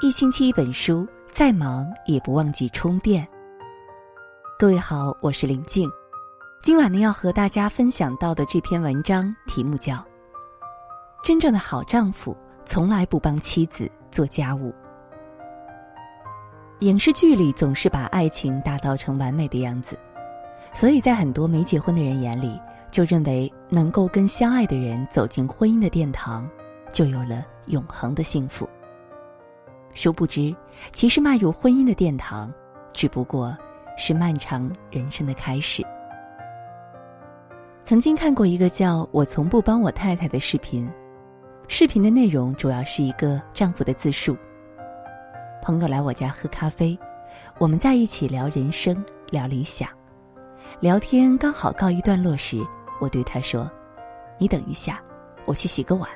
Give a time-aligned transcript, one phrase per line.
[0.00, 3.26] 一星期一本书，再忙也不忘记充电。
[4.58, 5.90] 各位好，我是林静。
[6.60, 9.94] 今晚呢，要和大家分享到的这篇文章题目叫
[11.24, 12.36] 《真正的好丈夫
[12.66, 14.68] 从来不帮妻子做家务》。
[16.80, 19.98] 影视剧里总是把爱情打造成完美的样子，
[20.74, 22.60] 所以在很多没结婚的人眼里，
[22.90, 26.46] 就认为能够跟相爱的人走进婚姻的殿堂，
[26.92, 28.68] 就有了永恒的幸福。
[29.96, 30.54] 殊不知，
[30.92, 32.52] 其实迈入婚姻的殿堂，
[32.92, 33.56] 只不过
[33.96, 35.82] 是漫长人生的开始。
[37.82, 40.86] 曾经看过一个叫《我从不帮我太太》的视频，
[41.66, 44.36] 视频的内容主要是一个丈夫的自述。
[45.62, 46.96] 朋友来我家喝咖啡，
[47.56, 49.88] 我们在一起聊人生、聊理想，
[50.78, 52.62] 聊天刚好告一段落时，
[53.00, 53.70] 我对他说
[54.36, 55.00] ：“你等一下，
[55.46, 56.06] 我去洗个碗。”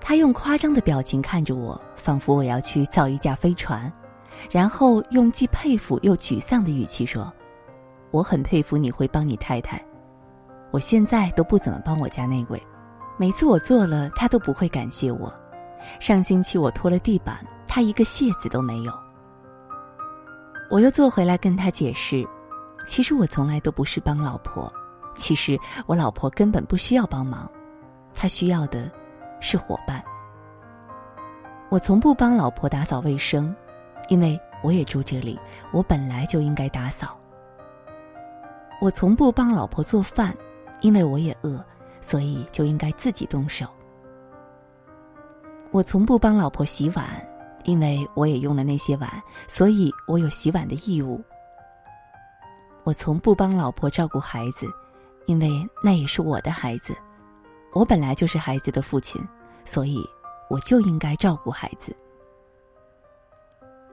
[0.00, 3.92] 他用夸张的表情看着我，仿佛我要去造一架飞船，
[4.50, 7.32] 然后用既佩服又沮丧的语气说
[8.10, 9.80] ：“我很佩服你会帮你太太，
[10.70, 12.60] 我现在都不怎么帮我家那位，
[13.18, 15.32] 每次我做了，他都不会感谢我。
[16.00, 18.92] 上星期我拖了地板，他一个谢字都没有。”
[20.70, 22.26] 我又坐回来跟他解释
[22.86, 24.72] ：“其实我从来都不是帮老婆，
[25.14, 27.48] 其实我老婆根本不需要帮忙，
[28.14, 28.90] 她需要的。”
[29.40, 30.02] 是伙伴。
[31.68, 33.54] 我从不帮老婆打扫卫生，
[34.08, 35.38] 因为我也住这里，
[35.72, 37.16] 我本来就应该打扫。
[38.80, 40.36] 我从不帮老婆做饭，
[40.80, 41.64] 因为我也饿，
[42.00, 43.66] 所以就应该自己动手。
[45.70, 47.04] 我从不帮老婆洗碗，
[47.64, 49.08] 因为我也用了那些碗，
[49.46, 51.22] 所以我有洗碗的义务。
[52.82, 54.66] 我从不帮老婆照顾孩子，
[55.26, 56.96] 因为那也是我的孩子。
[57.72, 59.20] 我本来就是孩子的父亲，
[59.64, 60.04] 所以
[60.48, 61.94] 我就应该照顾孩子。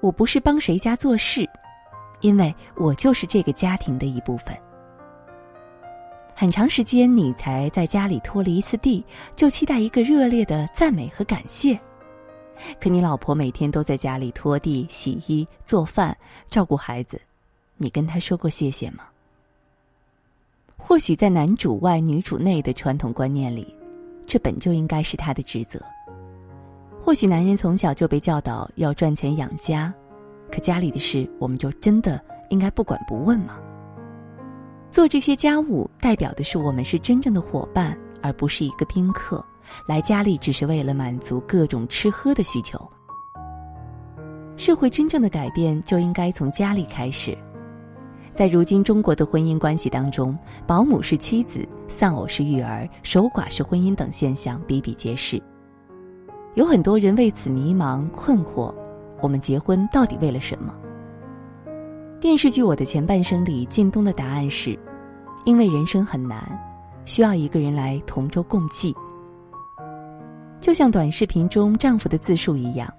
[0.00, 1.48] 我不是帮谁家做事，
[2.20, 4.56] 因为我就是这个家庭的一部分。
[6.34, 9.04] 很长时间你才在家里拖了一次地，
[9.34, 11.78] 就期待一个热烈的赞美和感谢。
[12.80, 16.16] 可你老婆每天都在家里拖地、洗衣、做饭、
[16.46, 17.20] 照顾孩子，
[17.76, 19.04] 你跟她说过谢谢吗？
[20.88, 23.74] 或许在男主外女主内的传统观念里，
[24.24, 25.80] 这本就应该是他的职责。
[27.02, 29.92] 或许男人从小就被教导要赚钱养家，
[30.48, 33.58] 可家里的事我们就真的应该不管不问吗？
[34.88, 39.44] 做这些家务代表的是我们是真正的伙伴，而不是一个宾客，
[39.88, 42.80] 来家里只是为了满足各种吃喝的需求。
[44.56, 47.36] 社会真正的改变就应该从家里开始。
[48.36, 55.42] 在如今中国的婚姻关系当中，保姆是妻子，丧偶是育儿，守寡是婚姻等现象比比皆是。
[56.52, 58.74] 有很多人为此迷茫困惑：
[59.22, 60.74] 我们结婚到底为了什么？
[62.20, 64.78] 电视剧《我的前半生》里，靳东的答案是：
[65.46, 66.38] 因为人生很难，
[67.06, 68.94] 需要一个人来同舟共济。
[70.60, 72.92] 就像短视频中丈夫的自述一样，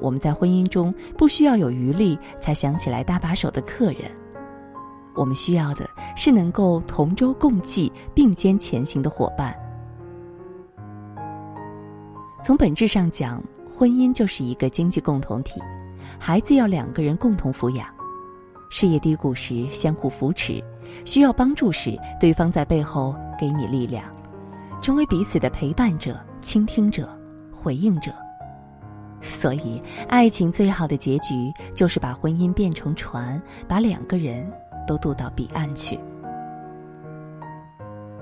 [0.00, 4.02] 我们在婚姻中不需要有余力才想起来搭把手的客人。
[5.16, 9.56] 我们需要的是能够同舟共济、并肩前行的伙伴。
[12.44, 13.42] 从本质上讲，
[13.76, 15.60] 婚姻就是一个经济共同体，
[16.18, 17.88] 孩子要两个人共同抚养，
[18.70, 20.62] 事业低谷时相互扶持，
[21.04, 24.04] 需要帮助时对方在背后给你力量，
[24.80, 27.08] 成为彼此的陪伴者、倾听者、
[27.50, 28.12] 回应者。
[29.22, 34.48] 所以，爱情最好的结局就是把婚姻变成船，把两个人。
[34.86, 35.98] 都渡到彼岸去。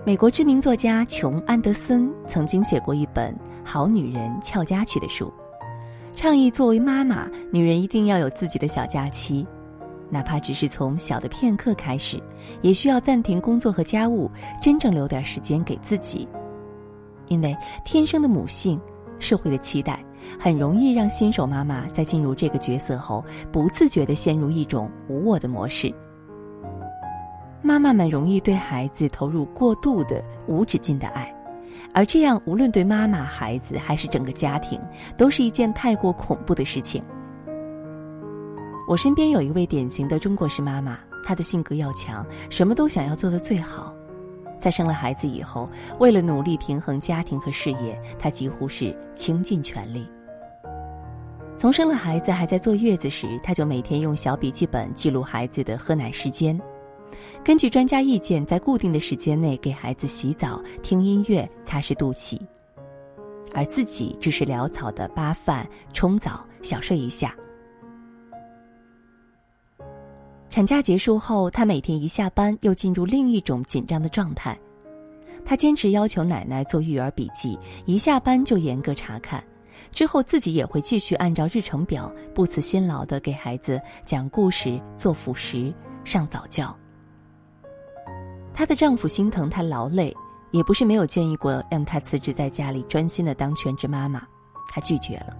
[0.07, 3.33] 美国知名作家琼·安德森曾经写过一本
[3.65, 5.33] 《好女人俏家去》的书，
[6.15, 9.47] 倡议作为妈妈，女人一定要有自己的小假期，
[10.11, 12.23] 哪怕只是从小的片刻开始，
[12.61, 14.31] 也需要暂停工作和家务，
[14.61, 16.29] 真正留点时间给自己。
[17.29, 18.79] 因为天生的母性，
[19.19, 20.05] 社会的期待，
[20.39, 25.91] 很容易让新手妈妈在进入这个角色后，不自觉地陷入一种无我的模式。
[27.67, 31.35] 妈妈们容易对孩子投入过度的、无止境的爱，
[31.95, 34.79] 而这样无论对妈妈、孩子还是整个家庭，
[35.17, 37.03] 都是一件太过恐怖的事情。
[38.87, 43.95] 我身边有一位典型的中国式妈妈，她的性格要强，什么都想要做的最好。
[44.61, 45.67] 在生了孩子以后，
[45.99, 50.07] 为了努力平衡家庭和事业，她几乎是倾尽全力。
[51.57, 56.61] 从生了孩子还在坐月子时，她就每天用小笔记本记录孩子的喝奶时间。
[57.45, 62.41] 根据专家意见，在固定的时间内给孩子洗澡、听音乐、擦拭肚脐。
[63.55, 67.37] 而自己只是潦草的扒饭、冲澡、小睡一下。
[70.51, 74.59] 产假结束后，她每天一下班又进入另一种紧张的状态。
[75.45, 79.43] 她坚持要求奶奶做育儿笔记，一下班就严格查看。
[79.93, 85.73] 之后自己也会继续按照日程表，不辞辛劳的给孩子讲故事、做辅食、
[86.05, 86.77] 上早教。
[88.55, 90.17] 她的丈夫心疼她劳累，
[90.53, 94.23] 也不是没有建议过让她辞职在家里专心的当全职妈妈，
[94.69, 95.37] 她拒绝了。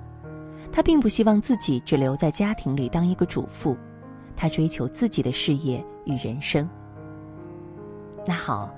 [0.73, 3.77] 她并不希望自己只留在家庭里当一个主妇，
[4.35, 6.69] 她追求自己的事业与人生。
[8.27, 8.69] 那好，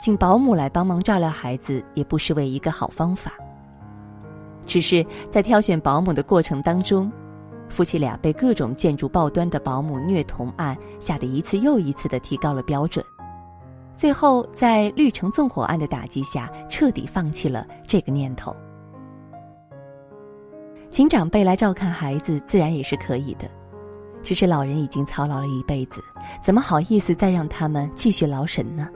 [0.00, 3.32] 请保姆来帮忙照料孩子，也不失为一个好方法。
[4.64, 7.12] 只是在挑选保姆的过程当中，
[7.68, 13.04] 夫妻俩被各种建筑报端的保姆虐童案吓得一次又一次的提高了标准。
[13.96, 18.54] 最后，在绿城纵火案的打击下，彻底放弃了这个念头。
[20.90, 23.48] 请长辈来照看孩子，自然也是可以的，
[24.22, 26.04] 只是老人已经操劳了一辈子，
[26.42, 28.86] 怎么好意思再让他们继续劳神呢？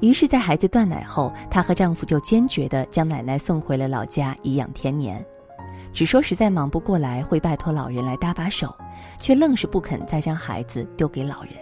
[0.00, 5.24] 于是，在孩子断奶后，她和丈夫就坚决地将奶奶送回了老家颐养天年，
[5.92, 8.74] 只说实在忙不过来，会拜托老人来搭把手，
[9.18, 11.52] 却愣是不肯再将孩子丢给老人。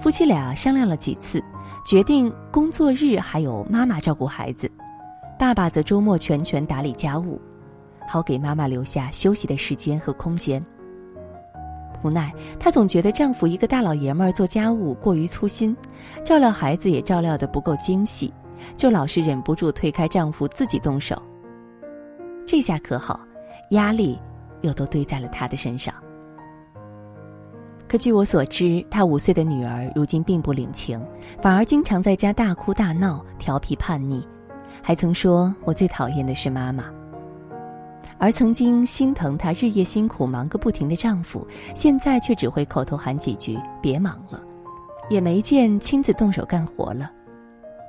[0.00, 1.44] 夫妻俩商量了几次，
[1.84, 4.70] 决定工作日还有妈妈照顾孩子，
[5.38, 7.38] 爸爸则周末全权打理家务，
[8.08, 10.64] 好给妈妈留下休息的时间和空间。
[12.02, 15.76] 无奈，她总觉得丈夫一个大老爷们儿做家务过于粗心，
[16.24, 18.32] 照料孩子也照料得不够精细，
[18.78, 21.20] 就老是忍不住推开丈夫自己动手。
[22.46, 23.20] 这下可好，
[23.72, 24.18] 压力
[24.62, 25.92] 又都堆在了他的身上。
[27.90, 31.04] 可据我所知，他五岁的女儿如今并不领情，
[31.42, 34.24] 反而经常在家大哭大闹、调皮叛逆，
[34.80, 36.84] 还曾说：“我最讨厌的是妈妈。”
[38.16, 41.44] 而曾经心疼她日夜辛苦、忙个不停的丈夫，
[41.74, 44.40] 现在却只会口头喊几句“别忙了”，
[45.10, 47.10] 也没见亲自动手干活了。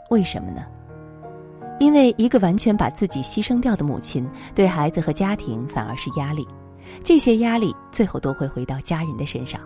[0.09, 0.63] 为什么呢？
[1.79, 6.47] 因为一个完全把自己牺牲掉的母亲，对孩子和家庭反而是压力，
[7.03, 9.61] 这些压力最后都会回到家人的身上。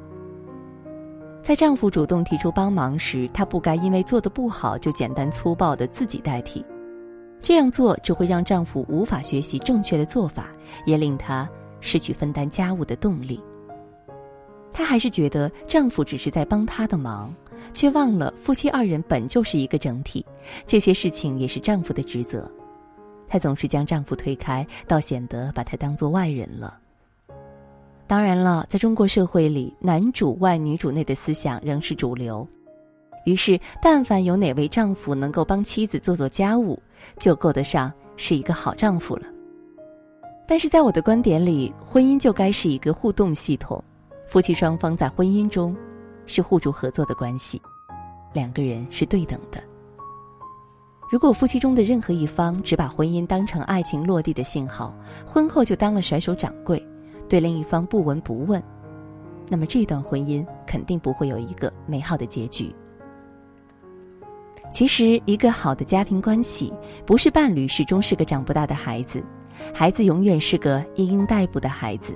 [1.45, 6.65] 在丈夫主动提出帮忙时，她不该因为做的不好就简单粗暴的自己代替，
[7.39, 10.47] 这样做只会让丈夫无法学习正确的做法，
[10.87, 11.47] 也令她
[11.81, 13.39] 失去分担家务的动力。
[14.73, 17.31] 她还是觉得丈夫只是在帮她的忙，
[17.75, 20.25] 却忘了夫妻二人本就是一个整体，
[20.65, 22.51] 这些事情也是丈夫的职责。
[23.27, 26.79] 她总是将丈夫推开，倒显得把他当做外人了。
[28.07, 32.47] 当然了，在中国社会里，男主外女主内的思想仍是主流。
[33.25, 36.79] 于是，但凡有哪位丈夫能够帮妻子做做家务，
[37.17, 39.23] 就够得上是一个好丈夫了。
[40.47, 43.83] 但是在我的观点里，婚姻就该是一个互动系统，
[44.27, 45.75] 夫妻双方在婚姻中
[46.27, 47.59] 是互助合作的关系，
[48.31, 49.59] 两个人是对等的。
[51.09, 54.93] 如果夫妻中的任何一方只把婚姻当成爱情落地的信号，
[55.25, 56.79] 婚后就当了甩手掌柜。
[57.27, 58.61] 对另一方不闻不问，
[59.49, 62.73] 那么这段婚姻肯定不会有一个美好的结局。
[64.71, 66.73] 其实，一个好的家庭关系，
[67.05, 69.23] 不是伴侣始终是个长不大的孩子，
[69.73, 72.13] 孩子永远是个一应待哺的孩子，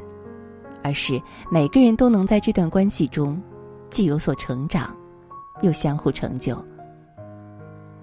[0.84, 3.42] 而是每个人都能在这段关系中，
[3.90, 4.94] 既有所成长，
[5.62, 6.58] 又相互成就。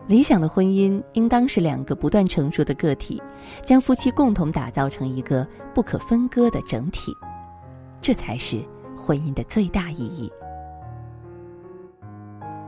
[0.06, 3.20] 理想的婚姻应当是两个不断成熟的个体，
[3.62, 7.12] 将夫妻共同打造成一个不可分割的整体，
[8.00, 8.62] 这才是
[8.96, 10.30] 婚姻的最大意义。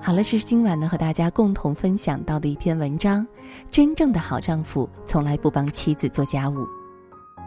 [0.00, 3.26] 好了，这是今晚呢和大家共同分享到的一篇文章。
[3.71, 6.66] 真正的好丈夫从来不帮妻子做家务。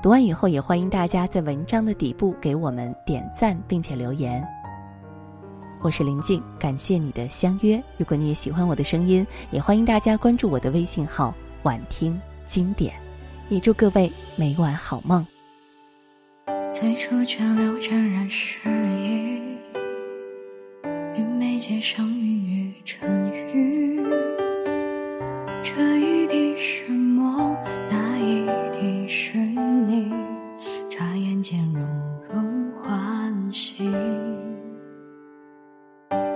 [0.02, 4.46] 读完以后，也欢迎大家在文章的底部给我们点赞，并且留言。
[5.84, 7.82] 我是林静，感谢你的相约。
[7.98, 11.34] 如果你也喜欢我的声音，也欢迎大家关注我的微信号
[11.64, 12.94] “晚听经典”。
[13.50, 15.26] 也祝各位每晚好梦。
[16.72, 19.42] 最初却留沾染诗意，
[21.18, 23.31] 与眉间相遇于春雨。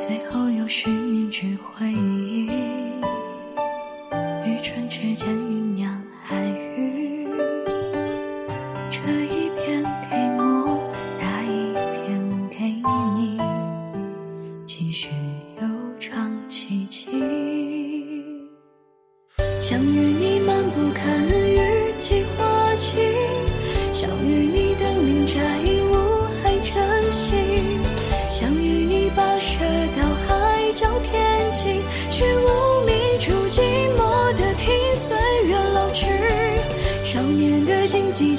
[0.08, 2.46] 最后又寻一句回忆，
[4.46, 5.95] 与唇之间酝酿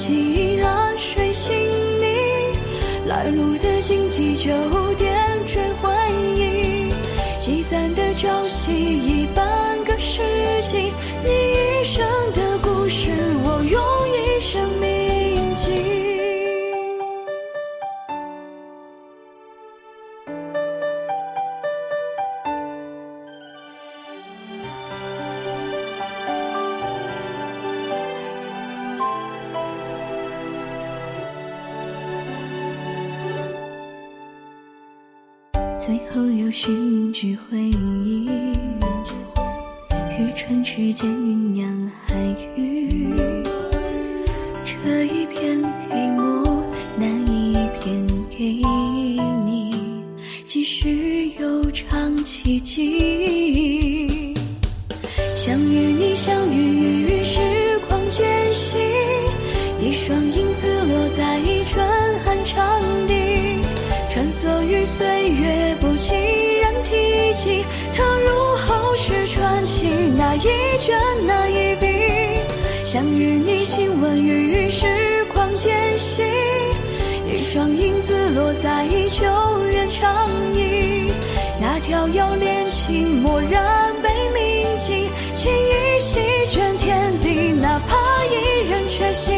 [0.06, 1.52] 记忆啊，睡醒
[2.00, 2.06] 你？
[3.08, 4.52] 来路的荆棘就
[4.94, 5.12] 点
[5.48, 5.90] 缀回
[6.36, 6.92] 忆，
[7.40, 9.44] 积攒的朝夕一半
[9.84, 10.22] 个世
[10.68, 10.92] 纪，
[11.24, 12.40] 你一生的
[35.86, 38.28] 最后有寻句回忆，
[40.18, 42.12] 与唇齿间酝酿海
[42.56, 43.14] 域。
[44.64, 46.60] 这一片给我，
[46.98, 48.60] 那一片给
[49.44, 49.76] 你，
[50.44, 54.34] 继续悠长奇迹。
[55.36, 56.75] 想与你，相遇
[70.36, 71.86] 一卷那一笔，
[72.84, 76.22] 想与你亲吻于时光间隙，
[77.26, 79.24] 一双影子落在秋
[79.70, 81.10] 月长椅，
[81.60, 89.32] 那条遥恋情蓦然被铭记，情意席卷天地，哪怕一人缺席，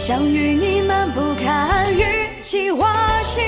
[0.00, 2.04] 想与你漫步看雨
[2.44, 3.42] 季花期，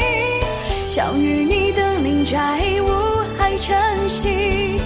[0.87, 2.11] 想与你登临。
[2.31, 2.87] 摘雾
[3.37, 3.77] 还晨
[4.09, 4.79] 曦，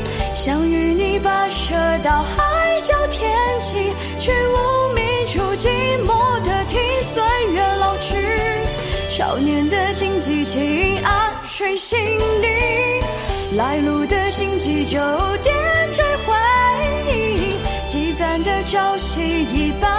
[0.44, 3.32] 想与你跋涉到海角天
[3.62, 5.70] 际，去无名处寂
[6.04, 8.14] 寞的听岁月老去。
[9.08, 11.98] 少年的荆棘轻安睡心
[12.42, 12.46] 底，
[13.56, 14.98] 来路的荆棘就
[15.38, 15.54] 点
[15.94, 16.34] 缀回
[17.10, 17.56] 忆，
[17.88, 19.93] 积攒的朝夕一半。